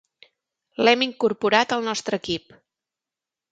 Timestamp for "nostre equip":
1.91-2.59